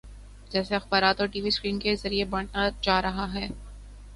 [0.51, 3.47] جسے اخبارات اور ٹی وی سکرین کے ذریعے بانٹا جا رہا ہے۔